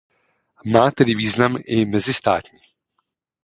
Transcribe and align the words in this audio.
Má 0.73 0.91
tedy 0.91 1.15
význam 1.15 1.57
i 1.65 1.85
mezistátní. 1.85 2.59